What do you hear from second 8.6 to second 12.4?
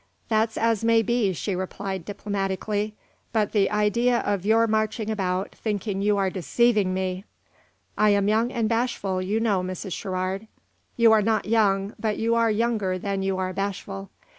bashful, you know, Mrs. Sherrard." "You are not young, but you